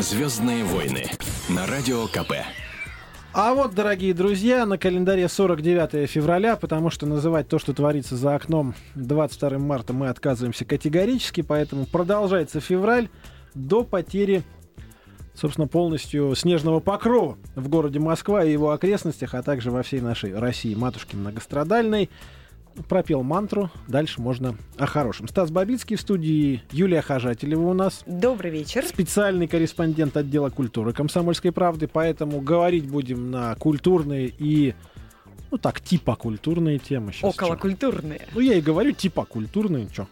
[0.00, 1.04] Звездные войны
[1.48, 2.32] на радио КП.
[3.32, 8.34] А вот, дорогие друзья, на календаре 49 февраля, потому что называть то, что творится за
[8.34, 13.08] окном 22 марта мы отказываемся категорически, поэтому продолжается февраль
[13.54, 14.42] до потери,
[15.32, 20.36] собственно, полностью снежного покрова в городе Москва и его окрестностях, а также во всей нашей
[20.36, 22.10] России, матушки многострадальной
[22.88, 25.28] пропел мантру, дальше можно о хорошем.
[25.28, 28.02] Стас Бабицкий в студии, Юлия Хажателева у нас.
[28.06, 28.84] Добрый вечер.
[28.84, 34.74] Специальный корреспондент отдела культуры «Комсомольской правды», поэтому говорить будем на культурные и
[35.50, 37.12] ну так, типа культурные темы.
[37.12, 38.26] Сейчас Около культурные.
[38.34, 40.08] Ну, я и говорю, типа культурные, что.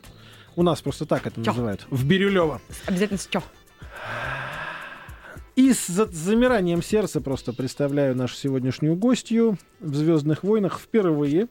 [0.55, 1.51] У нас просто так это чё?
[1.51, 1.85] называют.
[1.91, 2.61] В Бирюлево.
[2.87, 3.43] Обязательно с чё?
[5.57, 11.49] И с замиранием сердца просто представляю нашу сегодняшнюю гостью в «Звездных войнах» впервые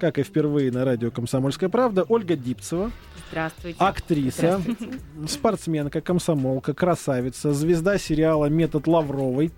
[0.00, 2.90] как и впервые на радио «Комсомольская правда», Ольга Дипцева.
[3.28, 3.76] Здравствуйте.
[3.78, 4.98] Актриса, Здравствуйте.
[5.28, 9.52] спортсменка, комсомолка, красавица, звезда сериала «Метод Лавровой»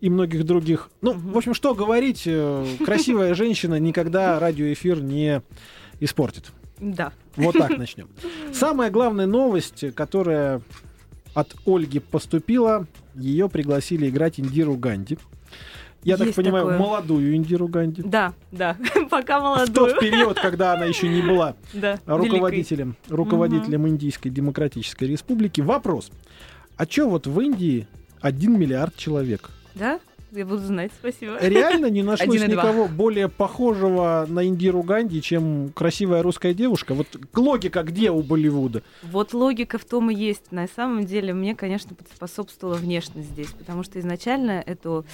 [0.00, 0.90] и многих других.
[1.02, 1.32] Ну, угу.
[1.32, 5.42] в общем, что говорить, э, красивая женщина никогда радиоэфир не
[6.00, 6.52] испортит.
[6.78, 7.12] Да.
[7.36, 8.08] Вот так начнем.
[8.52, 10.62] Самая главная новость, которая
[11.34, 15.18] от Ольги поступила, ее пригласили играть Индиру Ганди.
[16.04, 16.78] Я так понимаю, такое.
[16.78, 18.02] молодую Индиру Ганди.
[18.02, 18.76] Да, да,
[19.10, 19.66] пока молодую.
[19.66, 23.90] В тот период, когда она еще не была да, руководителем, руководителем угу.
[23.90, 25.60] Индийской Демократической Республики.
[25.60, 26.10] Вопрос.
[26.76, 27.86] А что вот в Индии
[28.20, 29.50] один миллиард человек?
[29.74, 30.00] Да?
[30.34, 31.38] Я буду знать, спасибо.
[31.40, 36.94] Реально не нашлось никого более похожего на Индиру Ганди, чем красивая русская девушка?
[36.94, 38.82] Вот логика где у Болливуда?
[39.02, 40.50] Вот логика в том и есть.
[40.50, 45.06] На самом деле мне, конечно, способствовала внешность здесь, потому что изначально эту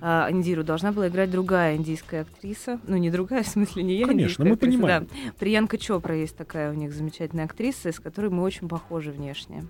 [0.00, 2.80] а, Индиру должна была играть другая индийская актриса.
[2.86, 4.06] Ну, не другая, в смысле, не я.
[4.06, 5.04] Конечно, мы актриса, понимаем.
[5.04, 5.32] Да.
[5.38, 9.64] Приянка Чопра есть такая у них замечательная актриса, с которой мы очень похожи внешне.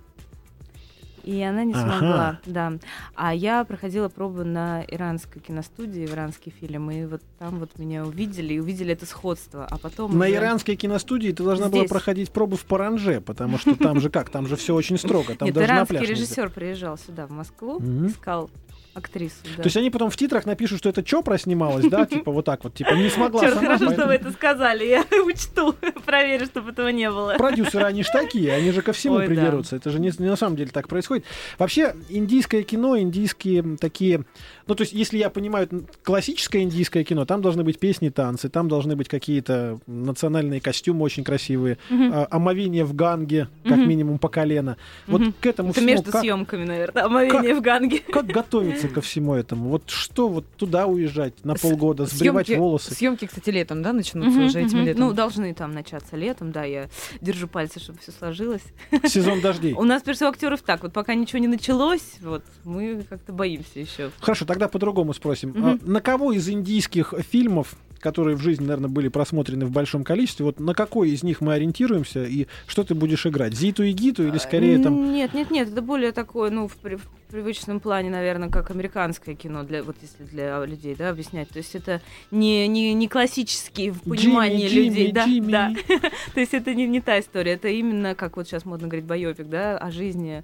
[1.27, 2.39] И она не смогла, ага.
[2.45, 2.73] да.
[3.13, 8.05] А я проходила пробу на иранской киностудии, в иранский фильм, и вот там вот меня
[8.05, 9.67] увидели, и увидели это сходство.
[9.69, 10.17] А потом...
[10.17, 10.35] На уже...
[10.35, 11.81] иранской киностудии ты должна Здесь.
[11.81, 15.35] была проходить пробу в Паранже, потому что там же как, там же все очень строго.
[15.35, 18.49] Там Нет, даже иранский режиссер приезжал сюда, в Москву, искал
[18.97, 19.35] актрису.
[19.55, 19.63] Да.
[19.63, 22.63] То есть они потом в титрах напишут, что это Чопра снималась, да, типа вот так
[22.63, 23.65] вот, типа не смогла Черт, сама.
[23.67, 24.01] хорошо, поэтому...
[24.01, 25.75] что вы это сказали, я учту,
[26.05, 27.35] проверю, чтобы этого не было.
[27.37, 29.77] Продюсеры, они же такие, они же ко всему Ой, придерутся, да.
[29.77, 31.25] это же не, не на самом деле так происходит.
[31.57, 34.25] Вообще, индийское кино, индийские такие,
[34.67, 35.67] ну то есть если я понимаю
[36.03, 41.23] классическое индийское кино, там должны быть песни, танцы, там должны быть какие-то национальные костюмы очень
[41.23, 42.03] красивые, угу.
[42.13, 43.85] а, омовение в ганге, как угу.
[43.85, 44.77] минимум по колено.
[45.07, 45.91] Вот к этому это всему...
[45.91, 46.21] между как...
[46.21, 47.99] съемками, наверное, омовение как, в ганге.
[47.99, 49.69] Как готовиться ко всему этому?
[49.69, 52.93] Вот что вот туда уезжать на полгода, сбривать съемки, волосы?
[52.93, 54.85] Съемки, кстати, летом, да, начнутся угу, уже этим угу.
[54.85, 55.01] летом?
[55.01, 56.89] Ну, должны там начаться летом, да, я
[57.21, 58.63] держу пальцы, чтобы все сложилось.
[59.05, 59.73] Сезон дождей.
[59.77, 63.79] У нас, прежде всего, актеров так, вот пока ничего не началось, вот, мы как-то боимся
[63.79, 64.11] еще.
[64.19, 65.51] Хорошо, тогда по-другому спросим.
[65.51, 65.89] Угу.
[65.89, 70.59] На кого из индийских фильмов которые в жизни, наверное, были просмотрены в большом количестве, вот
[70.59, 73.55] на какой из них мы ориентируемся и что ты будешь играть?
[73.55, 75.11] Зиту и Гиту или скорее там...
[75.11, 79.63] Нет, нет, нет, это более такое, ну, в, в привычном плане, наверное, как американское кино,
[79.63, 81.49] для, вот если для людей, да, объяснять.
[81.49, 85.51] То есть это не, не, не классические в понимании Джимми, людей, Джимми, да, Джимми.
[85.51, 86.09] да.
[86.35, 89.49] То есть это не, не та история, это именно, как вот сейчас модно говорить, байопик,
[89.49, 90.43] да, о жизни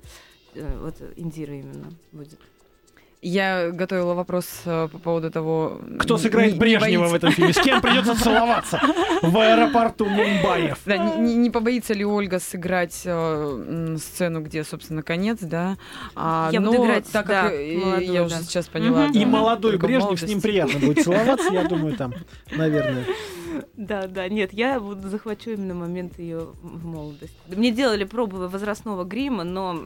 [0.55, 2.39] э, вот Индира именно будет.
[3.23, 5.79] Я готовила вопрос э, по поводу того...
[5.97, 7.53] Кто сыграет не, Брежнева не в этом фильме?
[7.53, 8.81] С кем придется целоваться
[9.21, 10.77] в аэропорту Мумбаев?
[10.85, 15.77] Да, не, не побоится ли Ольга сыграть э, сцену, где, собственно, конец, да?
[16.15, 18.25] А, я но, буду играть, так как да, молодую, я да.
[18.25, 19.05] уже сейчас поняла.
[19.05, 19.13] Угу.
[19.13, 20.23] Да, и молодой Брежнев, молодость.
[20.23, 22.13] с ним приятно будет целоваться, я думаю, там,
[22.51, 23.05] наверное.
[23.77, 27.37] Да, да, нет, я буду захвачу именно момент ее в молодости.
[27.47, 29.79] Мне делали пробы возрастного грима, но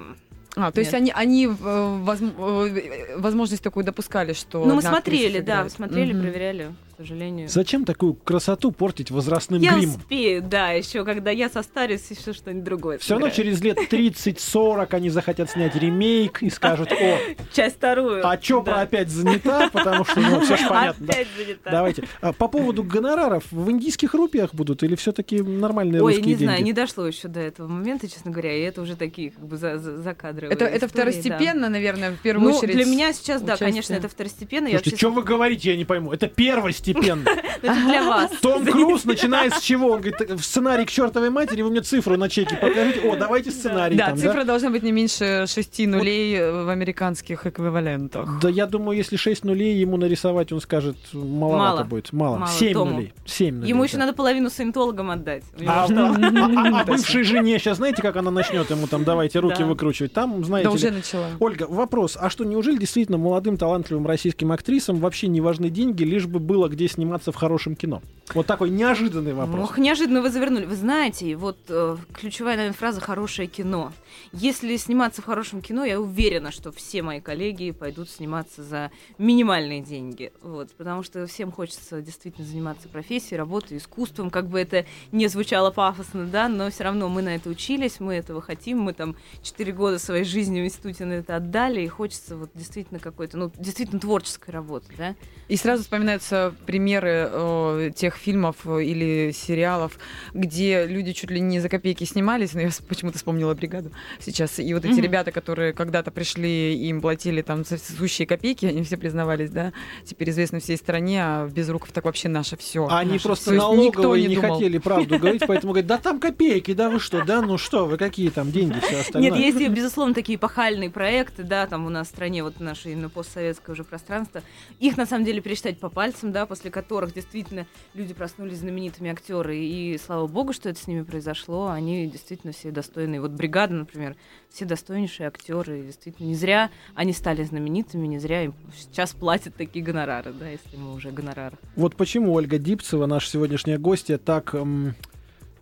[0.57, 0.87] а, то Нет.
[0.87, 4.65] есть они, они э, э, возможность такую допускали, что...
[4.65, 6.23] Ну, мы смотрели, да, смотрели, угу.
[6.23, 7.47] проверяли сожалению.
[7.47, 9.91] Зачем такую красоту портить возрастным я гримом?
[9.91, 12.97] Я успею, да, еще когда я состарюсь, еще что-нибудь другое.
[12.97, 17.19] Все равно через лет 30-40 они захотят снять ремейк и скажут, о...
[17.53, 18.27] Часть вторую.
[18.27, 18.81] А Чопра да.
[18.81, 21.05] опять занята, потому что, ну, все же понятно.
[21.05, 21.43] Опять да.
[21.43, 21.71] занята.
[21.71, 22.03] Давайте.
[22.21, 26.37] А, по поводу гонораров, в индийских рупиях будут или все-таки нормальные Ой, русские деньги?
[26.37, 29.31] Ой, не знаю, не дошло еще до этого момента, честно говоря, и это уже такие
[29.31, 31.69] как бы за, за, за кадровые Это, это второстепенно, да.
[31.69, 32.75] наверное, в первую ну, очередь.
[32.75, 33.47] для меня сейчас, участие.
[33.47, 34.69] да, конечно, это второстепенно.
[34.69, 36.11] Слушайте, что вы говорите, я не пойму.
[36.11, 37.25] Это первостепенно постепенно.
[37.61, 38.31] Для вас.
[38.41, 39.91] Том Круз начинает с чего?
[39.91, 43.01] Он говорит, в сценарий к чертовой матери, вы мне цифру на чеке покажите.
[43.09, 44.43] О, давайте сценарий Да, там, цифра да?
[44.45, 48.39] должна быть не меньше шести нулей в американских эквивалентах.
[48.41, 51.83] Да я думаю, если 6 нулей ему нарисовать, он скажет, маловато Мало.
[51.85, 52.13] будет.
[52.13, 52.37] Мало.
[52.37, 52.91] Мало 7 Тому.
[52.91, 53.13] нулей.
[53.25, 53.69] 7 нулей.
[53.69, 55.43] Ему еще надо половину саентологам отдать.
[55.65, 59.59] А, а- а- а бывшей жене сейчас знаете, как она начнет ему там давайте руки
[59.59, 59.65] Да.
[59.65, 60.13] выкручивать?
[60.13, 61.25] Там, знаете Да, уже ли, начала.
[61.39, 62.17] Ольга, вопрос.
[62.19, 66.69] А что, неужели действительно молодым талантливым российским актрисам вообще не важны деньги, лишь бы было
[66.77, 68.03] где сниматься в хорошем кино?
[68.33, 69.69] Вот такой неожиданный вопрос.
[69.69, 70.65] Ох, неожиданно вы завернули.
[70.65, 73.93] Вы знаете, вот э, ключевая, наверное, фраза «хорошее кино».
[74.33, 79.81] Если сниматься в хорошем кино, я уверена, что все мои коллеги пойдут сниматься за минимальные
[79.81, 80.31] деньги.
[80.41, 85.71] Вот, потому что всем хочется действительно заниматься профессией, работой, искусством, как бы это не звучало
[85.71, 89.71] пафосно, да, но все равно мы на это учились, мы этого хотим, мы там 4
[89.71, 93.99] года своей жизни в институте на это отдали, и хочется вот действительно какой-то, ну, действительно
[93.99, 95.15] творческой работы, да.
[95.47, 99.97] И сразу вспоминаются примеры э, тех фильмов э, или сериалов,
[100.33, 104.59] где люди чуть ли не за копейки снимались, но я почему-то вспомнила бригаду сейчас.
[104.59, 105.01] И вот эти Мгм.
[105.03, 109.73] ребята, которые когда-то пришли, им платили там со- сущие копейки, они все признавались, да,
[110.05, 112.87] теперь известны всей стране, а без руков так вообще наше все.
[112.87, 114.55] А они просто То есть никто налоговые не не, думал.
[114.55, 117.97] хотели правду говорить, поэтому говорят, да там копейки, да вы что, да ну что, вы
[117.97, 119.31] какие там деньги, все остальное.
[119.31, 123.09] Нет, есть, безусловно, такие эпохальные проекты, да, там у нас в стране, вот наше именно
[123.09, 124.41] постсоветское уже пространство.
[124.79, 129.57] Их, на самом деле, пересчитать по пальцам, да, после которых действительно люди проснулись знаменитыми актеры,
[129.57, 133.21] и слава богу, что это с ними произошло, они действительно все достойные.
[133.21, 134.15] Вот «Бригада», например,
[134.49, 139.83] все достойнейшие актеры, действительно, не зря они стали знаменитыми, не зря им сейчас платят такие
[139.83, 141.57] гонорары, да, если мы уже гонорары.
[141.75, 144.55] Вот почему Ольга Дипцева, наша сегодняшняя гостья, так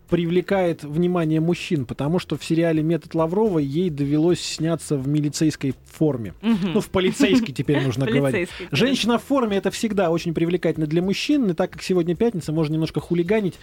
[0.08, 6.34] привлекает внимание мужчин, потому что в сериале «Метод Лаврова» ей довелось сняться в милицейской форме.
[6.42, 8.48] Ну, в полицейской теперь нужно говорить.
[8.70, 12.74] Женщина в форме это всегда очень привлекательно для мужчин, и так как сегодня пятница, можно
[12.74, 13.54] немножко хулиганить.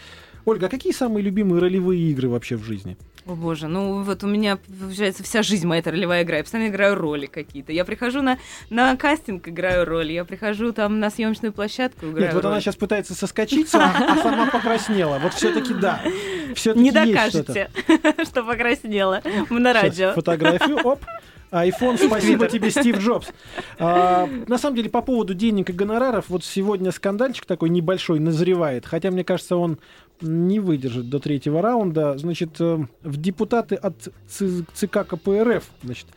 [0.46, 2.98] Ольга, а какие самые любимые ролевые игры вообще в жизни?
[3.26, 6.38] О боже, ну вот у меня, получается, вся жизнь моя это ролевая игра.
[6.38, 7.72] Я постоянно играю роли какие-то.
[7.72, 8.38] Я прихожу на,
[8.70, 10.12] на кастинг, играю роли.
[10.12, 12.52] Я прихожу там на съемочную площадку, играю Нет, вот роль.
[12.52, 15.20] она сейчас пытается соскочиться, а сама покраснела.
[15.20, 16.02] Вот все-таки да.
[16.54, 17.70] Все-таки Не докажете,
[18.26, 19.22] что покраснела.
[19.50, 20.12] Мы на радио.
[20.12, 21.00] фотографию, оп.
[21.52, 23.28] iPhone, спасибо тебе, Стив Джобс.
[23.80, 28.86] А, на самом деле, по поводу денег и гонораров, вот сегодня скандальчик такой небольшой назревает,
[28.86, 29.78] хотя, мне кажется, он
[30.22, 32.18] не выдержит до третьего раунда.
[32.18, 36.08] Значит, э, в депутаты от ЦК КПРФ, значит,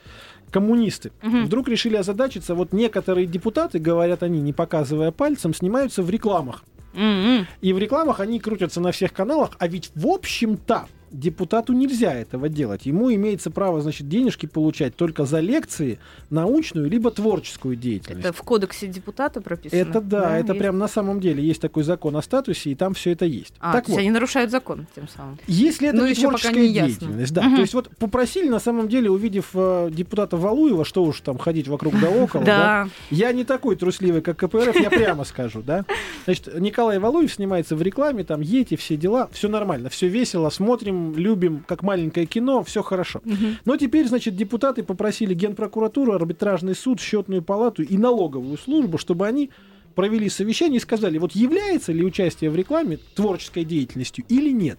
[0.50, 1.46] коммунисты, Мгм.
[1.46, 2.54] вдруг решили озадачиться.
[2.54, 6.62] Вот некоторые депутаты, говорят они, не показывая пальцем, снимаются в рекламах.
[6.94, 7.46] М-м.
[7.60, 10.86] И в рекламах они крутятся на всех каналах, а ведь в общем-то
[11.18, 12.86] депутату нельзя этого делать.
[12.86, 15.98] Ему имеется право, значит, денежки получать только за лекции,
[16.30, 18.26] научную либо творческую деятельность.
[18.26, 19.78] Это в кодексе депутата прописано?
[19.78, 20.58] Это да, это есть.
[20.60, 23.54] прям на самом деле есть такой закон о статусе, и там все это есть.
[23.60, 25.38] А, так то есть вот, они нарушают закон тем самым.
[25.46, 26.88] если это Ну, не ещё пока творческая не ясно.
[26.88, 27.42] деятельность, да.
[27.42, 27.54] Мгм.
[27.56, 31.68] То есть вот попросили на самом деле, увидев э, депутата Валуева, что уж там ходить
[31.68, 32.88] вокруг да около, да, Да.
[33.10, 35.84] я не такой трусливый, как КПРФ, я прямо скажу, да.
[36.24, 41.05] Значит, Николай Валуев снимается в рекламе, там ети, все дела, все нормально, все весело, смотрим,
[41.14, 43.20] любим, как маленькое кино, все хорошо.
[43.24, 43.58] Мгм.
[43.64, 49.50] Но теперь, значит, депутаты попросили Генпрокуратуру, арбитражный суд, счетную палату и налоговую службу, чтобы они
[49.94, 54.78] провели совещание и сказали, вот является ли участие в рекламе творческой деятельностью или нет.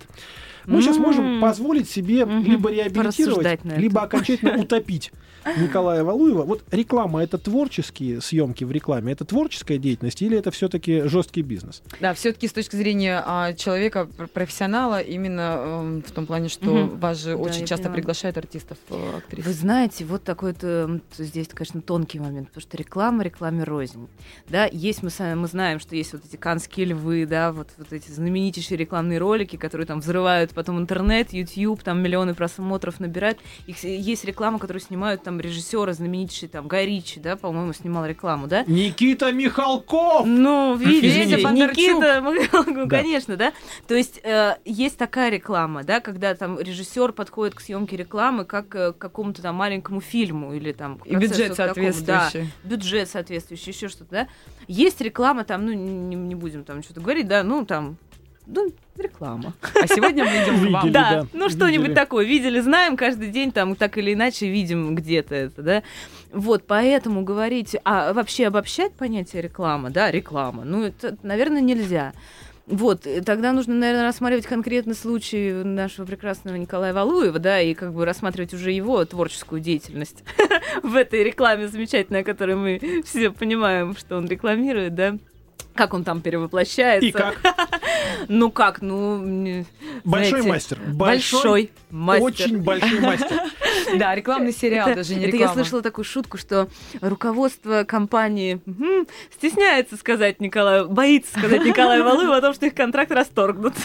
[0.68, 5.12] Мы сейчас можем позволить себе либо реабилитировать, либо окончательно утопить
[5.56, 6.44] Николая Валуева.
[6.44, 11.82] Вот реклама это творческие съемки в рекламе, это творческая деятельность или это все-таки жесткий бизнес?
[12.02, 16.88] Да, все-таки с точки зрения а, человека, пр- профессионала, именно эм, в том плане, что
[16.88, 19.46] вас же Да, очень часто приглашают артистов, э, актрис.
[19.46, 23.64] Вы знаете, вот такой то м, т- здесь, конечно, тонкий момент, потому что реклама, рекламе
[23.64, 24.10] рознь.
[24.50, 27.94] Да, есть мы, сами- мы знаем, что есть вот эти канские львы, да, вот, вот
[27.94, 33.38] эти знаменитейшие рекламные ролики, которые там взрывают потом интернет, YouTube, там миллионы просмотров набирают.
[33.68, 38.48] Их, есть реклама, которую снимают там режиссеры знаменитейшие, там Гай Ричи, да, по-моему, снимал рекламу,
[38.48, 38.64] да?
[38.66, 40.26] Никита Михалков!
[40.26, 41.36] Ну, видите.
[41.36, 42.98] Никита, ну, Да.
[42.98, 43.54] конечно, да.
[43.88, 48.74] То есть э, есть такая реклама, да, когда там режиссер подходит к съемке рекламы как
[48.76, 52.50] э, к какому-то там маленькому фильму или там И бюджет соответствующий.
[52.64, 54.28] Да, бюджет соответствующий, еще что-то, да.
[54.68, 57.98] Есть реклама там, ну не, не будем там что-то говорить, да, ну там,
[58.48, 59.54] ну реклама.
[59.62, 60.92] А сегодня мы идем к вам.
[60.92, 62.26] Да, да, ну что-нибудь такое.
[62.26, 65.84] Видели, знаем, каждый день там так или иначе видим где-то это, да.
[66.32, 72.14] Вот, поэтому говорить, а вообще обобщать понятие реклама, да, реклама, ну это, наверное, нельзя.
[72.66, 78.04] Вот, тогда нужно, наверное, рассматривать конкретный случай нашего прекрасного Николая Валуева, да, и как бы
[78.04, 80.26] рассматривать уже его творческую деятельность
[80.84, 85.18] в этой рекламе замечательной, о которой мы все понимаем, что он рекламирует, да.
[85.78, 87.08] Как он там перевоплощается.
[87.08, 87.40] И как?
[88.30, 89.66] Ну как, ну...
[90.04, 90.80] Большой знаете, мастер.
[90.94, 92.26] Большой мастер.
[92.26, 93.42] Очень большой мастер.
[93.98, 95.46] Да, рекламный сериал, это, даже не это реклама.
[95.46, 96.68] я слышала такую шутку, что
[97.00, 98.60] руководство компании
[99.34, 103.76] стесняется сказать Николаю, боится сказать Николаю Валуеву о том, что их контракт расторгнут.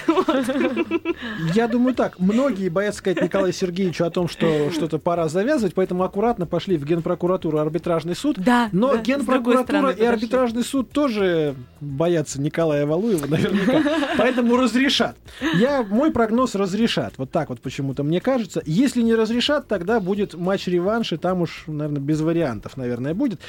[1.54, 2.18] Я думаю так.
[2.18, 6.84] Многие боятся сказать Николаю Сергеевичу о том, что что-то пора завязывать, поэтому аккуратно пошли в
[6.84, 8.38] Генпрокуратуру и арбитражный суд.
[8.38, 13.82] Да, Но да, Генпрокуратура стороны и арбитражный суд тоже боятся Николая Валуева наверняка.
[14.16, 15.16] Поэтому разрешат.
[15.56, 17.14] Я, мой прогноз разрешат.
[17.18, 18.62] Вот так вот почему-то мне кажется.
[18.64, 23.40] Если не разрешат, тогда будет матч-реванш, и там уж, наверное, без вариантов, наверное, будет.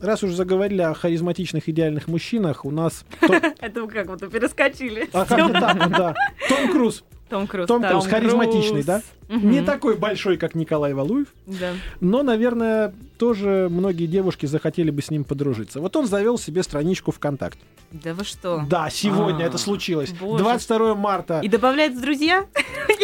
[0.00, 3.04] Раз уж заговорили о харизматичных идеальных мужчинах, у нас...
[3.20, 5.08] То- Это вы как будто перескочили.
[5.12, 6.14] А как так, да.
[6.48, 7.04] Том Круз.
[7.28, 7.66] Том Круз.
[7.66, 7.90] Том да.
[7.90, 9.02] Круз харизматичный, да?
[9.28, 9.50] Мгм.
[9.50, 11.28] Не такой большой, как Николай Валуев.
[11.46, 11.72] Да.
[12.00, 15.80] Но, наверное, тоже многие девушки захотели бы с ним подружиться.
[15.80, 17.60] Вот он завел себе страничку ВКонтакте.
[18.02, 18.64] Да вы что?
[18.68, 20.10] Да, сегодня А, это случилось.
[20.10, 20.42] боже.
[20.42, 21.40] 22 марта.
[21.40, 22.44] И добавляет в друзья?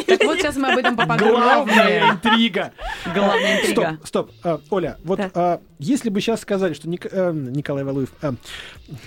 [0.06, 2.11] Так вот сейчас мы об этом Главная поподробнее.
[2.11, 2.73] интрига.
[3.14, 3.99] Главная Стоп, интрига.
[4.04, 4.30] стоп.
[4.42, 8.32] А, Оля, вот а, если бы сейчас сказали, что э, Николай Валуев, э.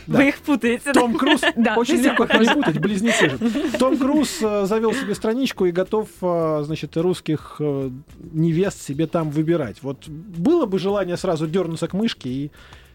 [0.08, 0.84] Вы их путаете.
[0.86, 0.94] да?
[0.94, 3.38] Том Круз, Да, очень легко перепутать, близнецы же.
[3.78, 7.90] Том Круз э, завел себе страничку и готов, э, значит, русских э,
[8.32, 9.84] невест себе там выбирать.
[9.84, 12.52] Вот было бы желание сразу дернуться к мышке и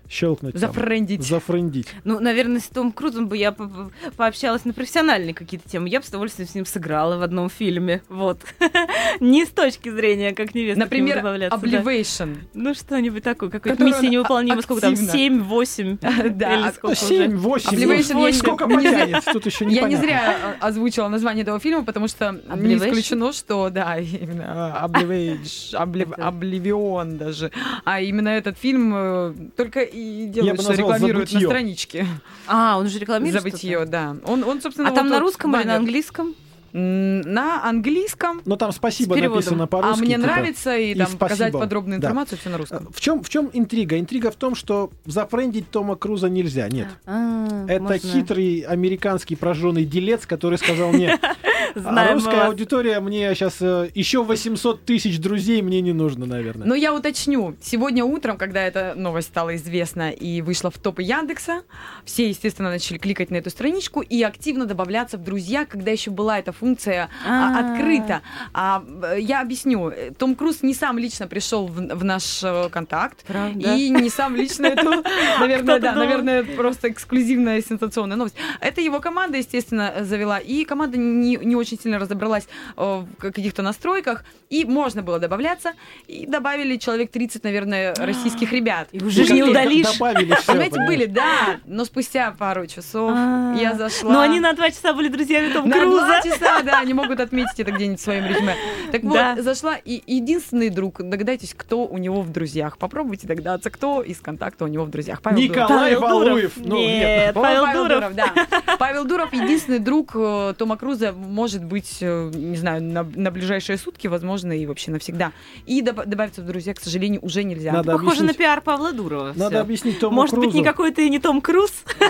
[0.09, 0.53] щелкнуть.
[0.55, 1.23] там, Зафрендить.
[1.23, 1.89] Зафрендить.
[2.05, 5.89] Ну, наверное, с Том Крузом бы я по- по- пообщалась на профессиональные какие-то темы.
[5.89, 8.03] Я бы с удовольствием с ним сыграла в одном фильме.
[8.09, 8.41] Вот.
[9.21, 11.67] Не с точки зрения, как невеста Например, добавляться, да.
[11.79, 12.31] Обливейшн.
[12.55, 13.51] Ну, что-нибудь такое.
[13.51, 14.63] Какая-то миссия невыполнима.
[14.63, 14.93] Сколько там?
[14.93, 15.13] активно.
[15.13, 15.99] 7, 8?
[16.39, 17.01] Да, Или а- сколько уже?
[17.07, 21.09] 7, 8, Obligation сколько не зря- потянет, тут еще не Я не зря а, озвучила
[21.09, 22.39] название этого фильма, потому что не
[22.75, 22.77] Obligation?
[22.89, 27.51] исключено, что, да, именно а, Obligation, Oblivion даже.
[27.85, 31.49] А именно этот фильм э, только и делает, что рекламирует на «Забытье».
[31.49, 32.07] страничке.
[32.47, 33.91] А, он уже рекламирует Забытье, что-то?
[33.91, 34.17] да.
[34.25, 35.79] Он, он, собственно, А там вот на вот русском или на баннер.
[35.81, 36.35] английском?
[36.73, 38.43] На английском.
[38.45, 40.01] Но там спасибо написано А по-русски.
[40.03, 40.21] мне типа.
[40.27, 41.19] нравится и и там спасибо.
[41.19, 42.09] показать подробную Да.
[42.09, 42.89] информацию все на русском.
[42.93, 43.99] В чем, в чем интрига?
[43.99, 46.69] Интрига в том, что зафрендить Тома Круза нельзя.
[46.69, 46.89] Нет.
[47.07, 51.19] А, Это можно- хитрый американский прожженный делец, который сказал мне, а
[51.75, 52.49] Знаем мы русская вас.
[52.49, 56.67] аудитория, мне сейчас еще 800 тысяч друзей мне не нужно, наверное.
[56.67, 57.57] Но я уточню.
[57.61, 61.63] Сегодня утром, когда эта новость стала известна и вышла в топы Яндекса,
[62.05, 66.39] все, естественно, начали кликать на эту страничку и активно добавляться в друзья, когда еще была
[66.39, 67.73] эта функция а, А.
[67.73, 68.23] открыта.
[68.53, 69.93] А, э, я объясню.
[70.19, 73.25] Том Круз не сам лично пришел в, в наш э, контакт.
[73.27, 73.75] Правда?
[73.75, 75.03] И не сам лично эту,
[75.41, 78.37] наверное, да, наверное, просто эксклюзивная сенсационная новость.
[78.61, 83.63] Это его команда, естественно, завела, и команда не, не очень сильно разобралась э, в каких-то
[83.63, 85.73] настройках, и можно было добавляться,
[86.07, 88.89] и добавили человек 30, наверное, российских ребят.
[88.93, 89.93] И уже же не удалишь.
[89.93, 93.55] Добавили всё, Понимаете, были, да, но спустя пару часов А.
[93.59, 94.13] я зашла.
[94.13, 96.21] Но они на два часа были друзьями Том На два Круза.
[96.25, 98.55] часа, да, они могут отметить это где-нибудь в своем резюме.
[98.93, 102.79] Так вот, зашла, и единственный друг, догадайтесь, кто у него в друзьях.
[102.79, 105.21] Попробуйте догадаться, кто из контакта у него в друзьях.
[105.23, 105.51] Павел Дуров.
[105.57, 106.29] Николай Павел Дуров.
[106.29, 106.53] Валуев.
[106.57, 107.35] Ну, нет.
[107.35, 108.15] Павел Дуров.
[108.15, 108.33] да.
[108.79, 113.79] Павел Дуров единственный друг э, Тома Круза, может быть, э, не знаю, на, на ближайшие
[113.79, 115.31] сутки, возможно, и вообще навсегда.
[115.67, 117.73] И доб- добавиться в друзья, к сожалению, уже нельзя.
[117.73, 118.37] Надо Похоже на объяснить.
[118.39, 119.33] пиар Павла Дурова.
[119.37, 119.61] Надо всё.
[119.61, 120.59] объяснить Тому Может быть, Крузу.
[120.59, 121.71] никакой ты не Том Круз?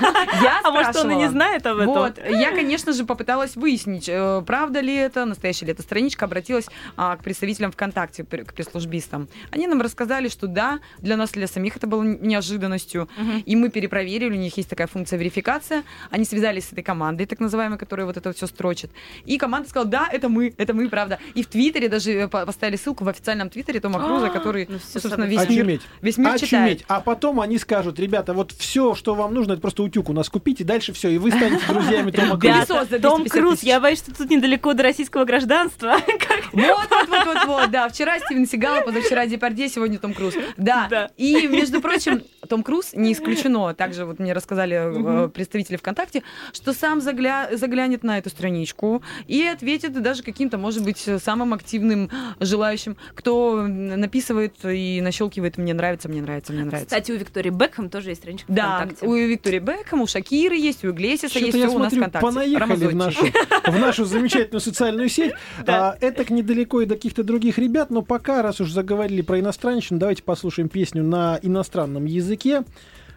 [0.43, 1.93] Я А может, он и не знает об этом?
[1.93, 6.67] Вот, я, конечно же, попыталась выяснить, э, правда ли это, настоящая ли это страничка, обратилась
[6.97, 9.29] а, к представителям ВКонтакте, к пресс-службистам.
[9.51, 13.09] Они нам рассказали, что да, для нас, для самих это было неожиданностью,
[13.45, 17.41] и мы перепроверили, у них есть такая функция верификация, они связались с этой командой, так
[17.41, 18.91] называемой, которая вот это все строчит,
[19.27, 21.19] и команда сказала, да, это мы, это мы, правда.
[21.35, 24.79] И в Твиттере даже э, по- поставили ссылку в официальном Твиттере Тома Круза, который, Ну,
[24.79, 25.83] собственно, весь мир, Очуметь.
[26.03, 26.85] весь мир читает.
[26.89, 30.29] А потом они скажут, ребята, вот все, что вам нужно, это просто утюг у нас
[30.29, 32.87] купите, дальше все, и вы станете друзьями Тома Круза.
[33.01, 35.97] Том 250 Круз, я боюсь, что тут недалеко до российского гражданства.
[36.53, 37.89] Вот, вот, вот, вот, вот, да.
[37.89, 40.35] Вчера Стивен Сигал, позавчера Депардье, сегодня Том Круз.
[40.57, 41.11] Да.
[41.17, 43.75] И, между прочим, Том Круз не исключено.
[43.75, 46.23] Также вот мне рассказали э, представители ВКонтакте,
[46.53, 52.11] что сам загля- заглянет на эту страничку и ответит даже каким-то, может быть, самым активным
[52.41, 56.87] желающим, кто написывает и нащелкивает «мне нравится, мне нравится, мне нравится».
[56.87, 59.07] Кстати, у Виктории Бекхэм тоже есть страничка да, ВКонтакте.
[59.07, 62.11] у Виктории Бекхэм, у Шакиры есть, у Иглесиаса Что-то есть, я все у нас смотрю,
[62.11, 62.27] ВКонтакте.
[62.27, 63.27] понаехали в нашу,
[63.67, 65.33] в нашу замечательную социальную сеть.
[65.65, 65.91] Да.
[65.91, 69.41] А, это к недалеко и до каких-то других ребят, но пока, раз уж заговорили про
[69.41, 72.65] иностранщину, давайте послушаем песню на иностранном языке.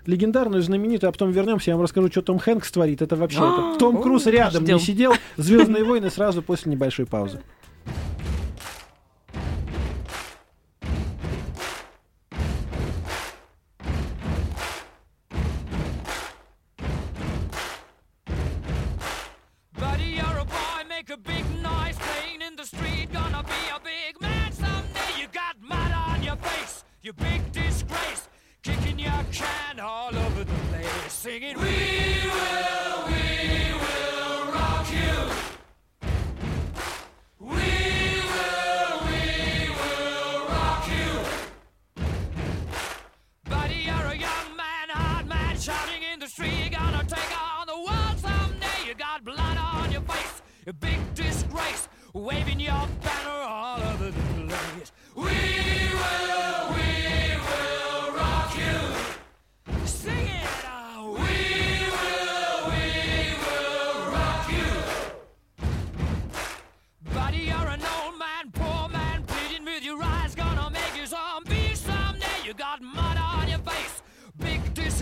[0.05, 3.01] Легендарную, знаменитую, а потом вернемся, я вам расскажу, что Том Хэнкс творит.
[3.01, 5.13] Это вообще это Том Круз рядом не сидел.
[5.37, 7.39] Звездные войны сразу после небольшой паузы.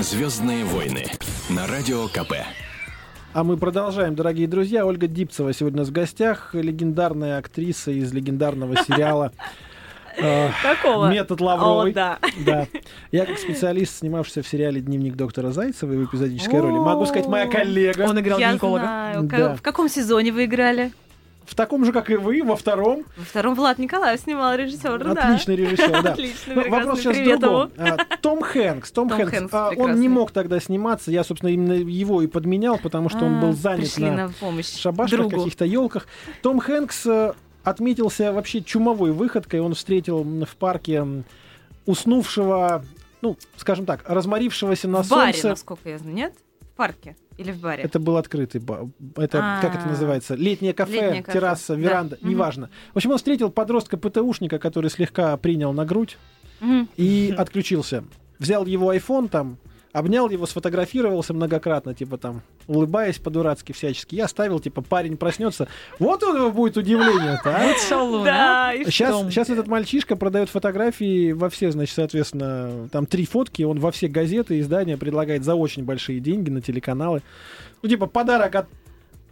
[0.00, 1.06] Звездные войны
[1.48, 2.34] на радио КП.
[3.32, 4.86] А мы продолжаем, дорогие друзья.
[4.86, 9.32] Ольга Дипцева сегодня у нас в гостях, легендарная актриса из легендарного сериала
[10.16, 11.10] э, Какого?
[11.10, 11.90] «Метод Лавровой».
[11.90, 12.18] О, да.
[12.44, 12.66] Да.
[13.12, 17.46] Я как специалист, снимавшийся в сериале «Дневник доктора Зайцева» в эпизодической роли, могу сказать, моя
[17.46, 18.02] коллега.
[18.08, 18.80] Он играл Я гинеколога.
[18.82, 19.22] знаю.
[19.24, 19.56] Да.
[19.56, 20.92] В каком сезоне вы играли?
[21.46, 23.04] В таком же, как и вы, во втором.
[23.16, 25.28] Во втором Влад Николаев снимал режиссер, да.
[25.28, 26.12] Отличный режиссер, да.
[26.12, 27.70] Отлично, Ну, вопрос сейчас в другом.
[27.76, 28.90] А, Том Хэнкс.
[28.92, 29.32] Том, Том Хэнкс.
[29.32, 31.10] Хэнкс а, он не мог тогда сниматься.
[31.10, 35.30] Я, собственно, именно его и подменял, потому что он А, был занят на на шабашках,
[35.30, 36.06] каких-то елках.
[36.42, 39.60] Том Хэнкс э, отметился вообще чумовой выходкой.
[39.60, 41.06] Он встретил в парке
[41.86, 42.84] уснувшего,
[43.20, 45.48] ну, скажем так, разморившегося на В баре, солнце.
[45.50, 46.34] насколько я знаю, нет?
[46.74, 47.84] В парке или в баре?
[47.84, 48.86] Это был открытый бар.
[49.16, 50.34] Это, как это называется?
[50.34, 51.80] Летнее кафе, Летнее кафе, терраса, да.
[51.80, 52.30] веранда, Мгм.
[52.30, 52.70] неважно.
[52.92, 56.18] В общем, он встретил подростка ПТУшника, который слегка принял на грудь
[56.96, 58.02] и отключился.
[58.40, 59.58] Взял его iPhone там,
[59.94, 64.16] обнял его, сфотографировался многократно, типа там, улыбаясь по-дурацки всячески.
[64.16, 65.68] Я оставил, типа, парень проснется.
[66.00, 67.66] Вот у него будет удивление-то, а?
[67.68, 68.74] Вот шалун, Да, а?
[68.74, 73.92] и сейчас этот мальчишка продает фотографии во все, значит, соответственно, там три фотки, он во
[73.92, 77.22] все газеты, издания предлагает за очень большие деньги на телеканалы.
[77.82, 78.66] Ну, типа, подарок от,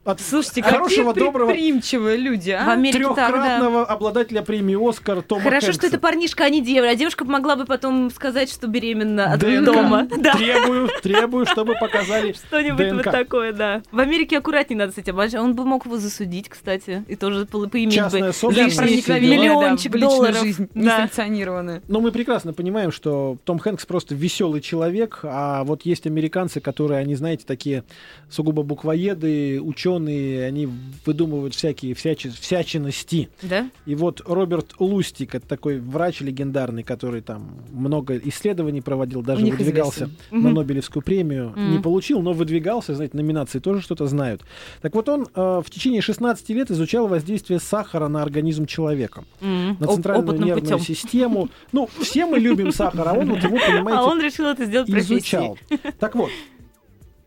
[0.05, 2.73] от Слушайте, хорошего, какие доброго, предприимчивые люди, В а?
[2.73, 3.27] Америке так, да.
[3.29, 5.79] трехкратного обладателя премии Оскар Тома Хорошо, Хэнкса.
[5.81, 6.91] что это парнишка, а не девушка.
[6.91, 9.65] А девушка могла бы потом сказать, что беременна от ДНК.
[9.65, 10.09] дома.
[10.19, 10.33] Да.
[10.33, 13.05] Требую, требую, чтобы показали Что-нибудь ДНК.
[13.05, 13.83] вот такое, да.
[13.93, 15.17] В Америке аккуратнее надо с этим.
[15.39, 19.07] Он бы мог его засудить, кстати, и тоже поиметь Частная бы собственность.
[19.07, 20.39] Да, миллиончик в личную долларов.
[20.41, 20.81] жизнь Да.
[20.81, 21.83] несанкционированную.
[21.87, 26.99] Но мы прекрасно понимаем, что Том Хэнкс просто веселый человек, а вот есть американцы, которые,
[26.99, 27.85] они, знаете, такие
[28.29, 30.69] сугубо буквоеды, ученые, они
[31.05, 33.29] выдумывают всякие всячи- всячинности.
[33.43, 33.69] Да?
[33.87, 40.05] И вот Роберт Лустик, это такой врач легендарный, который там много исследований проводил, даже выдвигался
[40.05, 40.17] известен.
[40.31, 40.55] на Мгм.
[40.55, 41.73] Нобелевскую премию, Мгм.
[41.73, 44.43] не получил, но выдвигался, знаете, номинации тоже что-то знают.
[44.81, 49.77] Так вот он э, в течение 16 лет изучал воздействие сахара на организм человека, М,
[49.81, 50.95] на центральную Опытным нервную путем.
[50.97, 51.49] систему.
[51.73, 54.89] Ну, все мы любим сахар, а он вот его, понимаете, А он решил это сделать
[54.91, 55.59] изучал.
[55.99, 56.31] Так вот,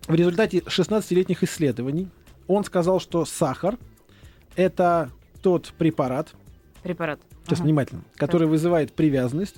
[0.07, 2.07] в результате 16-летних исследований
[2.47, 3.77] он сказал, что сахар
[4.55, 6.33] это тот препарат,
[6.83, 7.19] Препарат.
[7.45, 7.65] сейчас Ага.
[7.67, 9.55] внимательно, который вызывает привязанность,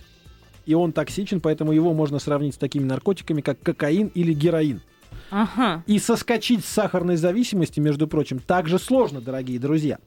[0.66, 4.82] и он токсичен, поэтому его можно сравнить с такими наркотиками, как кокаин или героин.
[5.30, 5.84] Ага.
[5.88, 10.00] И соскочить с сахарной зависимости, между прочим, также сложно, дорогие друзья.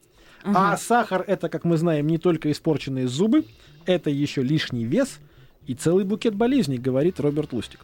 [0.44, 0.76] А Ага.
[0.78, 3.44] сахар это, как мы знаем, не только испорченные зубы,
[3.86, 5.18] это еще лишний вес
[5.66, 7.80] и целый букет болезней, говорит Роберт Лустик.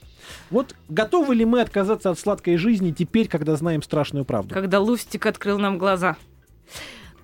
[0.51, 4.55] Вот готовы ли мы отказаться от сладкой жизни теперь, когда знаем страшную правду?
[4.55, 6.17] Когда Лустик открыл нам глаза.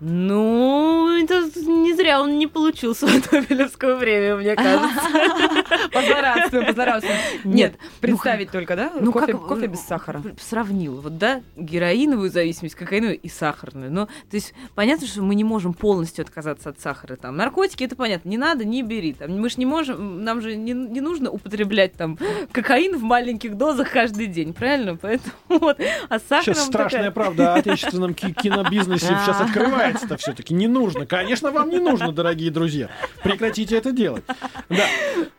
[0.00, 5.00] Ну, это не зря он не получил свою Нобелевскую премию, мне кажется.
[5.92, 7.18] Позлорадствуем, позлорадствуем.
[7.44, 8.92] Нет, ну представить только, да?
[8.98, 10.22] Ну, кофе, э, без сахара.
[10.40, 13.92] Сравнила, вот, да, героиновую зависимость, кокаиновую и сахарную.
[13.92, 17.16] Ну, то есть, понятно, что мы не можем полностью отказаться от сахара.
[17.16, 19.12] Там, наркотики, это понятно, не надо, не бери.
[19.12, 22.18] Там, мы же не можем, нам же не, не нужно употреблять там
[22.52, 24.96] кокаин в маленьких дозах каждый день, правильно?
[24.96, 30.16] Поэтому вот, а с сахаром Сейчас страшная такая- правда о отечественном ки- кинобизнесе сейчас открывается-то
[30.16, 30.54] все-таки.
[30.54, 31.06] Не нужно.
[31.06, 32.88] Конечно, вам не нужно, дорогие друзья.
[33.22, 34.22] Прекратите это делать.
[34.68, 34.86] Да.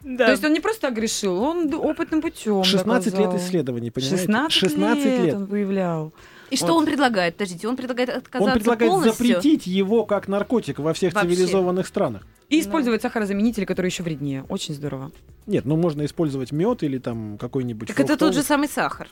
[0.01, 0.25] Да.
[0.25, 4.17] То есть он не просто огрешил, он опытным путем 16 лет исследований, понимаете?
[4.17, 5.35] 16, 16 лет.
[5.35, 6.13] он выявлял.
[6.49, 6.79] И что Вот.
[6.79, 7.35] он предлагает?
[7.35, 9.25] Подождите, он предлагает отказаться Он предлагает полностью?
[9.25, 11.29] запретить его как наркотик во всех Вообще.
[11.35, 12.27] цивилизованных странах.
[12.49, 14.43] И использовать сахарозаменители, которые еще вреднее.
[14.49, 15.11] Очень здорово.
[15.47, 18.33] Нет, ну можно использовать мед или там какой-нибудь Так это тот фруктовый.
[18.35, 19.07] же самый сахар.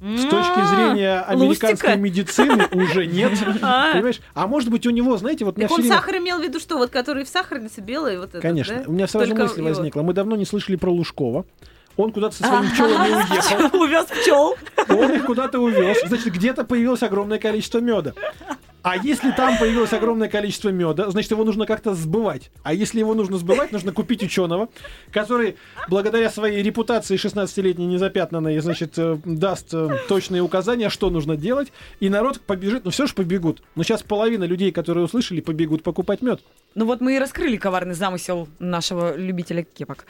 [0.00, 1.96] С точки зрения американской Лустика?
[1.96, 3.32] медицины уже нет.
[3.62, 3.92] А.
[3.94, 4.20] Понимаешь?
[4.34, 6.76] А может быть у него, знаете, вот Так он время- сахар имел в виду что?
[6.76, 8.74] Вот который в сахарнице белый, вот этот, Конечно.
[8.76, 8.82] да?
[8.86, 9.68] У меня сразу Только мысль его.
[9.68, 10.02] возникла.
[10.02, 11.46] Мы давно не слышали про Лужкова.
[11.96, 13.80] Он куда-то со своими пчелами уехал.
[13.80, 14.54] Увез пчел.
[14.90, 15.96] Он их куда-то увез.
[16.06, 18.12] Значит, где-то появилось огромное количество меда.
[18.86, 22.52] А если там появилось огромное количество меда, значит, его нужно как-то сбывать.
[22.62, 24.68] А если его нужно сбывать, нужно купить ученого,
[25.10, 25.56] который,
[25.88, 32.08] благодаря своей репутации 16-летней незапятнанной, значит, э, даст э, точные указания, что нужно делать, и
[32.08, 32.84] народ побежит.
[32.84, 33.60] Ну, все же побегут.
[33.74, 36.40] Но сейчас половина людей, которые услышали, побегут покупать мед.
[36.76, 40.06] Ну вот мы и раскрыли коварный замысел нашего любителя кепок.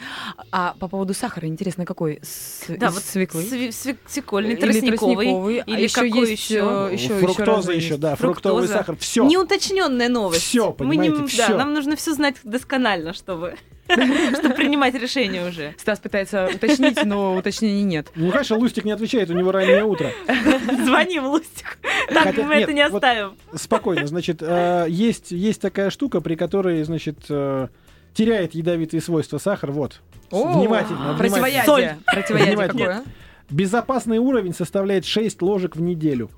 [0.53, 2.19] А по поводу сахара, интересно, какой?
[2.23, 3.43] С, Да, вот свеклы?
[3.43, 5.61] сви- свекольный, Или тростниковый.
[5.61, 6.89] а Или еще какой есть, еще?
[6.91, 8.01] э, еще, Фруктоза еще, есть.
[8.01, 8.66] да, фруктовый Фруктоза.
[8.69, 8.97] Сахар.
[8.99, 9.25] Все.
[9.25, 10.43] Неуточненная новость.
[10.45, 13.55] Всё, Мы не- понимаете, Да, нам нужно все знать досконально, чтобы,
[13.89, 15.75] чтобы принимать решение уже.
[15.79, 18.09] Стас пытается уточнить, но уточнений нет.
[18.15, 20.11] Ну, конечно, Лустик не отвечает, у него раннее утро.
[20.85, 21.71] Звоним Лустику.
[22.09, 23.35] Так, Хотя- мы нет, это не вот- оставим.
[23.55, 27.69] Спокойно, значит, э, есть, есть такая штука, при которой, значит, э,
[28.15, 29.71] теряет ядовитые свойства сахар.
[29.73, 30.01] Вот.
[30.31, 31.17] О, внимательно, внимательно.
[31.19, 31.99] Противоядие.
[32.07, 32.85] Противоядие Внимательно.
[32.87, 33.05] какое?
[33.51, 36.31] Безопасный уровень составляет 6 ложек в неделю.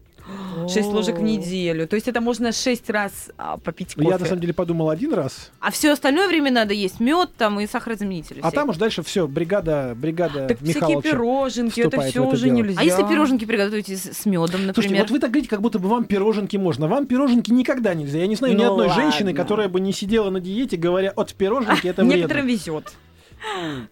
[0.67, 1.87] Шесть ложек в неделю.
[1.87, 4.09] То есть это можно шесть раз а, попить кофе.
[4.09, 7.61] Я на самом деле подумал один раз, А все остальное время надо есть мед там
[7.61, 8.41] и сахарозаменители.
[8.43, 12.57] а там уж дальше все, бригада, бригада Так всякие пироженки, это все уже дело.
[12.57, 12.81] нельзя.
[12.81, 15.03] А если пироженки приготовите с, медом, Слушайте, например?
[15.03, 16.89] вот вы так говорите, как будто бы вам пироженки можно.
[16.89, 18.19] Вам пироженки никогда нельзя.
[18.19, 19.03] Я не знаю ни Ну одной ладно.
[19.03, 22.51] женщины, которая бы не сидела на диете, говоря, от пироженки это Некоторым вредно.
[22.51, 22.93] везет.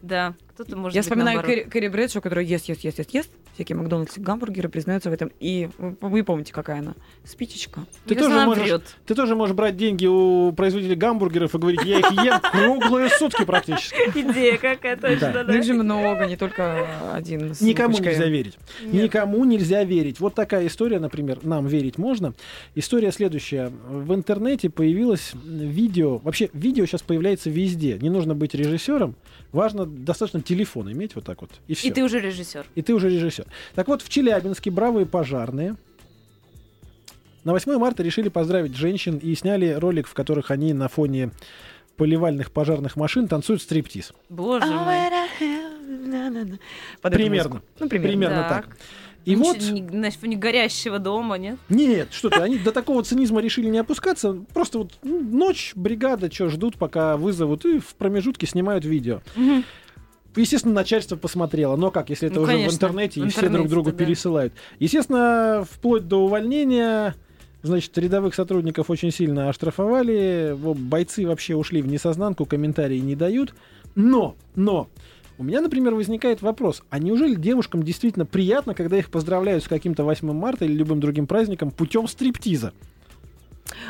[0.02, 1.42] Да, кто-то может Я вспоминаю.
[1.42, 3.30] Кэрри, Брэдшоу, которая ест, ест, ест, ест, ест.
[3.56, 5.32] Всякие Макдональдс гамбургеры признаются в этом.
[5.40, 6.94] И вы, вы помните, какая она?
[7.24, 7.86] Спичечка.
[8.04, 8.82] Ты тоже можешь врет.
[9.06, 13.46] Ты тоже можешь брать деньги у производителей гамбургеров и говорить, я их ем круглые сутки
[13.46, 13.96] практически.
[14.14, 15.08] Идея какая Да.
[15.08, 17.54] точно, Ну их же много, не только один.
[17.62, 18.58] Никому нельзя верить.
[18.82, 20.20] Никому нельзя верить.
[20.20, 22.34] Вот такая история, например, нам верить можно.
[22.74, 23.72] История следующая.
[23.88, 26.18] В интернете появилось видео.
[26.18, 27.98] Вообще, видео сейчас появляется везде.
[27.98, 29.16] Не нужно быть режиссером.
[29.52, 31.50] Важно достаточно телефон иметь вот так вот.
[31.68, 31.88] И все.
[31.88, 32.66] И ты уже режиссер.
[32.74, 33.45] И ты уже режиссер.
[33.74, 35.76] Так вот, в Челябинске бравые пожарные
[37.44, 41.30] на 8 марта решили поздравить женщин и сняли ролик, в которых они на фоне
[41.96, 44.12] поливальных пожарных машин танцуют стриптиз.
[44.28, 44.96] Боже мой.
[47.00, 47.62] Под Примерно.
[47.78, 48.08] Ну, примерно.
[48.08, 48.66] Примерно Так.
[48.66, 48.76] так.
[49.24, 49.58] И Ну, вот...
[49.58, 51.58] не- на фоне горящего дома, нет?
[51.68, 54.34] Нет, что ты, они до такого цинизма решили не опускаться.
[54.54, 59.20] Просто вот ну, ночь, бригада, что ждут, пока вызовут, и в промежутке снимают видео.
[60.36, 61.76] Естественно, начальство посмотрело.
[61.76, 63.96] Но как, если это Ну, уже конечно, в интернете, в и все друг другу да.
[63.96, 64.52] пересылают.
[64.78, 67.14] Естественно, вплоть до увольнения,
[67.62, 70.56] значит, рядовых сотрудников очень сильно оштрафовали.
[70.56, 73.54] Бойцы вообще ушли в несознанку, комментарии не дают.
[73.94, 74.88] Но, но,
[75.38, 80.04] у меня, например, возникает вопрос, а неужели девушкам действительно приятно, когда их поздравляют с каким-то
[80.04, 82.72] 8 марта или любым другим праздником путем стриптиза?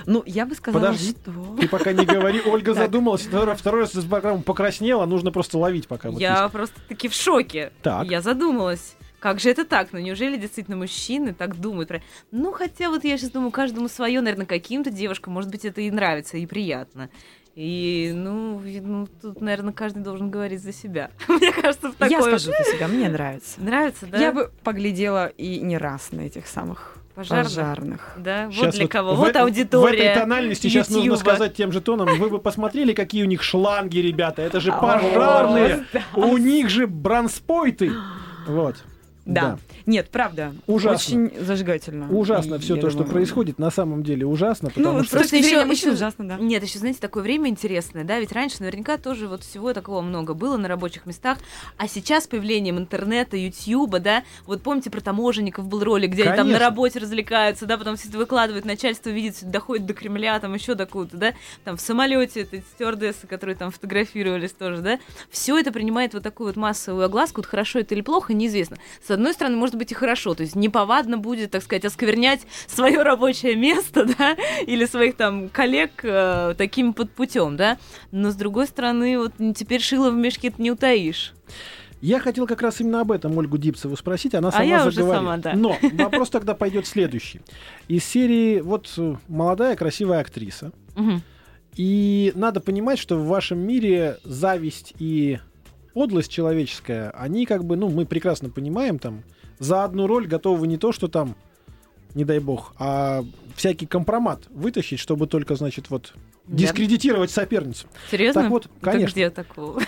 [0.06, 1.12] Ну, я бы сказала, Подожди.
[1.12, 1.56] что...
[1.60, 6.08] Ты пока не говори, Ольга задумалась, второй, раз из программы покраснела, нужно просто ловить пока.
[6.10, 7.72] Я просто-таки в шоке.
[7.82, 8.06] Так.
[8.08, 8.96] Я задумалась.
[9.18, 9.88] Как же это так?
[9.92, 11.88] Ну неужели действительно мужчины так думают?
[11.88, 15.80] про- Ну хотя вот я сейчас думаю, каждому свое, наверное, каким-то девушкам, может быть, это
[15.80, 17.10] и нравится, и приятно.
[17.56, 21.10] И, ну, ну, тут, наверное, каждый должен говорить за себя.
[21.28, 22.10] Мне кажется, в такое...
[22.10, 23.58] Я скажу за себя, мне нравится.
[23.58, 24.18] Нравится, да?
[24.18, 27.44] Я бы поглядела и не раз на этих самых Пожарных?
[27.46, 28.12] пожарных.
[28.18, 29.14] Да, Щас вот для вот кого.
[29.14, 29.96] в вот аудитория.
[29.96, 32.08] В этой тональности сейчас нужно сказать тем же тоном.
[32.18, 34.42] Вы бы посмотрели, какие у них шланги, ребята.
[34.42, 35.86] Это же пожарные.
[36.14, 37.90] У них же бронспойты.
[38.46, 38.76] Вот.
[39.26, 39.58] Да.
[39.86, 40.54] Нет, правда.
[40.66, 41.26] Ужасно.
[41.26, 42.08] Очень зажигательно.
[42.10, 45.18] Ужасно все то, что происходит, на самом деле ужасно, Ну, потому что...
[45.18, 46.36] Просто мужчин ещё- ужасно, да.
[46.36, 50.34] Нет, еще, знаете, такое время интересное, да, ведь раньше наверняка тоже вот всего такого много
[50.34, 51.38] было на рабочих местах,
[51.76, 56.36] а сейчас с появлением интернета, ютьюба, да, вот помните про таможенников был ролик, где они
[56.36, 60.54] там на работе развлекаются, да, потом все это выкладывают, начальство видит, доходит до Кремля, там
[60.54, 61.34] еще до куда-то, да,
[61.64, 64.98] там в самолете эти стюардессы, которые там фотографировались тоже, да,
[65.30, 68.76] все это принимает вот такую вот массовую огласку, вот хорошо это или плохо, неизвестно.
[69.04, 73.02] С одной стороны, может быть и хорошо, то есть неповадно будет, так сказать, осквернять свое
[73.02, 77.78] рабочее место, да, или своих там коллег э, таким под путем, да,
[78.12, 81.34] но с другой стороны, вот теперь шило в мешке не утаишь.
[82.02, 84.96] Я хотел как раз именно об этом Ольгу Дипцеву спросить, она А сама я уже
[84.96, 85.18] заговорит.
[85.18, 85.54] сама, да.
[85.54, 87.40] Но вопрос тогда пойдет следующий.
[87.88, 91.22] Из серии вот э, молодая красивая актриса, Мгм.
[91.74, 95.38] и надо понимать, что в вашем мире зависть и
[95.96, 99.22] подлость человеческая, они как бы, ну, мы прекрасно понимаем, там,
[99.58, 101.34] за одну роль готовы не то, что там,
[102.14, 106.12] не дай бог, а всякий компромат вытащить, чтобы только, значит, вот
[106.46, 107.86] дискредитировать соперницу.
[108.10, 108.42] Серьезно?
[108.42, 109.14] Так вот, конечно.
[109.14, 109.80] где такого?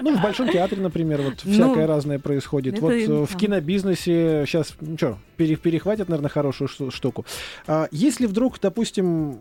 [0.00, 2.78] Ну, в Большом театре, например, вот Ну, всякое разное происходит.
[2.78, 7.26] Вот и э, в кинобизнесе сейчас, ну что, перехватят, наверное, хорошую шу- штуку.
[7.66, 9.40] А если вдруг, допустим,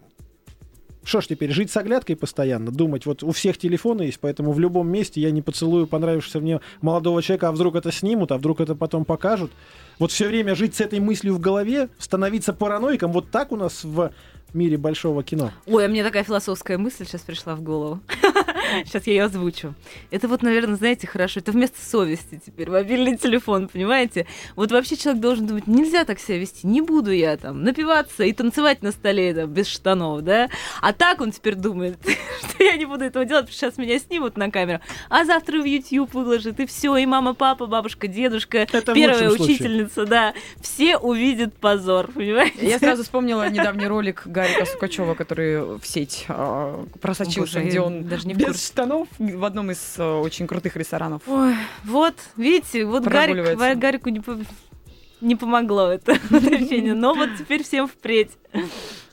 [1.04, 4.60] что ж теперь, жить с оглядкой постоянно, думать, вот у всех телефоны есть, поэтому в
[4.60, 8.62] любом месте я не поцелую понравившегося мне молодого человека, а вдруг это снимут, а вдруг
[8.62, 9.52] это потом покажут.
[10.00, 13.84] Вот все время жить с этой мыслью в голове, становиться параноиком, вот так у нас
[13.84, 14.12] в
[14.54, 15.52] мире большого кино.
[15.66, 18.00] Ой, а мне такая философская мысль сейчас пришла в голову.
[18.86, 19.74] Сейчас я ее озвучу.
[20.12, 21.42] Это вот, наверное, знаете, хорошо.
[21.42, 24.28] Это вместо совести теперь мобильный телефон, понимаете?
[24.56, 26.68] Вот вообще человек должен думать, нельзя так себя вести.
[26.68, 30.50] Не буду я там напиваться и танцевать на столе там, без штанов, да?
[30.82, 31.98] А так он теперь думает,
[32.50, 35.62] что я не буду этого делать, потому что сейчас меня снимут на камеру, а завтра
[35.62, 39.56] в YouTube выложат, и все, и мама, папа, бабушка, дедушка, Это первая лучшем случае.
[39.56, 42.70] учительница, да, все увидят позор, понимаете?
[42.70, 48.04] Я сразу вспомнила недавний ролик Гарика Сукачева, который в сеть а, просочился, Боже, где он
[48.08, 51.22] даже не без штанов в одном из а, очень крутых ресторанов.
[51.28, 53.58] Ой, вот, видите, вот Гарик.
[53.78, 54.22] Гарику не,
[55.22, 58.32] не помогло это но вот теперь всем впредь.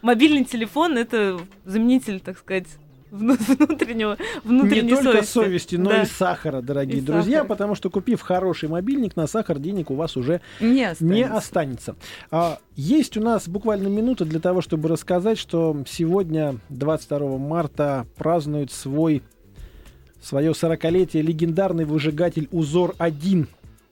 [0.02, 2.66] Мобильный телефон— это заменитель, так сказать,
[3.10, 5.32] внутреннего, внутренней не только совести.
[5.32, 6.02] совести, но Да.
[6.02, 7.48] и сахара, дорогие И друзья, сахара.
[7.48, 11.04] потому что купив хороший мобильник, на сахар денег у вас уже Не останется.
[11.04, 11.96] не останется.
[12.30, 18.70] А, есть у нас буквально минута для того, чтобы рассказать, что сегодня, 22 марта, празднует
[18.72, 19.22] свой
[20.20, 23.46] свое 40-летие легендарный выжигатель УЗОР-1.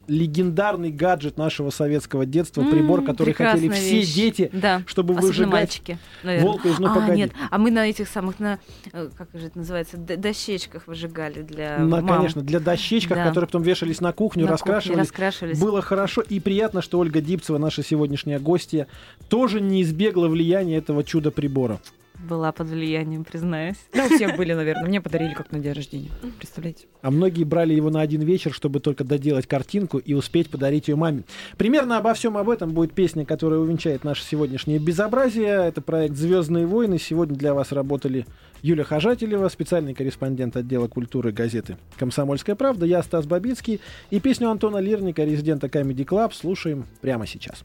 [0.09, 4.14] Легендарный гаджет нашего советского детства, М, прибор, который хотели прекрасная все вещь.
[4.14, 4.83] дети, Да.
[4.87, 6.47] чтобы Особенно выжигать мальчики, наверное.
[6.49, 7.16] волка из «Ну, а, погоди».
[7.16, 8.59] нет, а мы на этих самых, на,
[8.92, 12.07] э, как же это называется, дощечках выжигали для На, мам.
[12.19, 13.25] конечно, для дощечках, Да.
[13.27, 14.99] которые потом вешались на кухню, На кухне раскрашивались.
[14.99, 15.59] раскрашивались.
[15.59, 18.87] Было хорошо и приятно, что Ольга Дипцева, наша сегодняшняя гостья,
[19.29, 21.81] тоже не избегла влияния этого чудо-прибора.
[22.19, 23.77] Была под влиянием, признаюсь.
[23.93, 24.85] Да, у всех были, наверное.
[24.85, 26.11] Мне подарили как на день рождения.
[26.39, 26.87] Представляете?
[27.03, 30.97] А многие брали его на один вечер, чтобы только доделать картинку и успеть подарить ее
[30.97, 31.25] маме.
[31.57, 35.67] Примерно обо всем об этом будет песня, которая увенчает наше сегодняшнее безобразие.
[35.67, 36.99] Это проект «Звездные войны».
[36.99, 38.27] Сегодня для вас работали
[38.63, 42.87] Юлия Хожателева, специальный корреспондент отдела культуры газеты «Комсомольская правда».
[42.87, 43.81] Я Стас Бабицкий.
[44.11, 47.65] И песню Антона Лирника, резидента Comedy Club, слушаем прямо сейчас.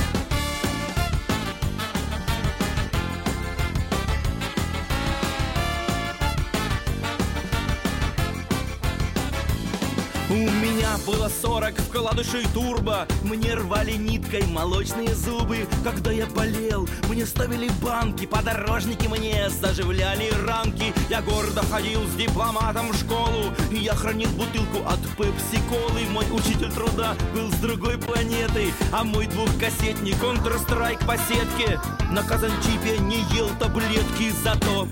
[10.31, 13.05] У меня было 40 вкладышей турбо.
[13.21, 15.67] Мне рвали ниткой молочные зубы.
[15.83, 20.93] Когда я болел, мне ставили банки Подорожники мне заживляли ранки.
[21.09, 26.05] Я гордо ходил с дипломатом в школу И я хранил бутылку от пепси-колы.
[26.11, 31.77] Мой учитель труда был с другой планеты А мой двухкассетник Counter-Strike по сетке.
[32.09, 34.87] На казанчипе не ел таблетки Зато,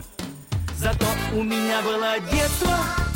[0.78, 3.09] зато у меня было детство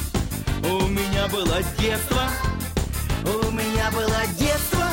[0.63, 2.29] у меня было детство,
[3.25, 4.85] у меня было детство,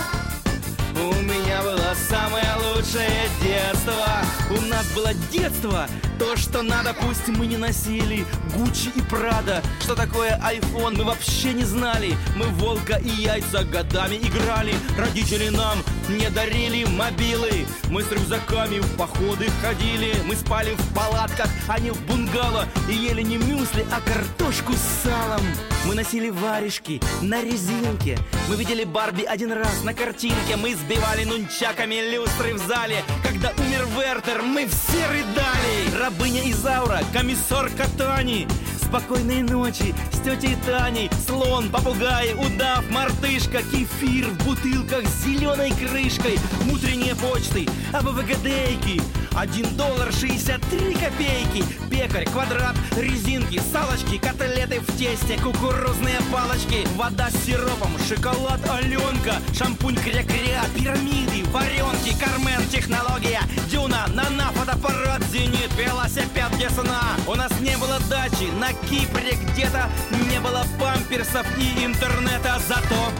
[0.96, 4.06] у меня было самое лучшее детство.
[4.50, 5.87] У нас было детство,
[6.18, 8.26] то, что надо, пусть мы не носили.
[8.56, 12.16] Гуччи и Прада, что такое iPhone, мы вообще не знали.
[12.37, 14.74] Мы волка и яйца годами играли.
[14.98, 15.78] Родители нам
[16.18, 17.66] не дарили мобилы.
[17.88, 20.14] Мы с рюкзаками в походы ходили.
[20.27, 22.66] Мы спали в палатках, а не в бунгало.
[22.88, 25.42] И ели не мюсли, а картошку с салом.
[25.87, 28.18] Мы носили варежки на резинке.
[28.49, 30.57] Мы видели Барби один раз на картинке.
[30.57, 33.03] Мы сбивали нунчаками люстры в зале.
[33.23, 35.99] Когда умер Вертер, мы все рыдали.
[35.99, 38.46] Рабыня Изаура, комиссар Катани.
[38.90, 41.09] Спокойной ночи с тетей Таней.
[41.24, 49.00] Слон, попугай, удав, мартышка Кефир в бутылках с зеленой крышкой Утренние почты, АБВГДейки.
[49.37, 51.64] Один доллар шестьдесят три копейки.
[51.88, 56.85] Пекарь, квадрат, резинки, салочки Котлеты в тесте, кукурузные палочки.
[56.96, 65.70] Вода с сиропом, шоколад Аленка Шампунь кря-кря, пирамиды, варенки Кармен, технология, дюна, нана, фотоаппарат, зенит
[65.79, 69.88] Велосипед для сна У нас не было дачи на Кипре где-то
[70.30, 73.12] Не было памперсов и интернета Зато,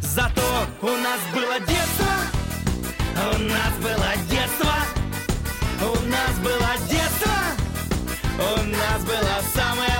[0.00, 2.12] зато у нас было детство.
[3.16, 4.74] У нас было детство.
[5.80, 7.32] У нас было детство.
[8.38, 9.94] У нас было самое